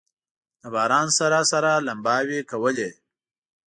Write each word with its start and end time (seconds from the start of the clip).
د 0.61 0.63
باران 0.73 1.07
سره 1.19 1.39
سره 1.51 1.71
لمباوې 1.87 2.39
کولې. 2.51 2.89